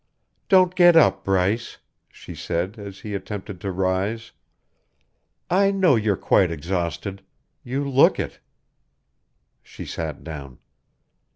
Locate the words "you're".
5.95-6.17